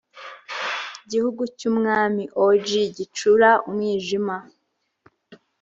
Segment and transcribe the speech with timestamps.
[1.11, 4.35] gihugu cy’umwami ogi gicura umwijima